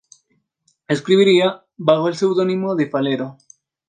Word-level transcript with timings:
Escribirá 0.87 1.63
bajo 1.77 2.07
el 2.07 2.15
seudónimo 2.15 2.73
de 2.75 2.89
""Falero"". 2.89 3.37